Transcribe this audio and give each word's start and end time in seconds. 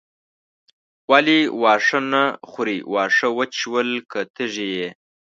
ولې 1.11 1.39
واښه 1.61 1.99
نه 2.11 2.23
خورې 2.49 2.77
واښه 2.93 3.27
وچ 3.37 3.51
شول 3.61 3.89
که 4.11 4.19
تږې 4.35 4.67
یې. 4.77 4.89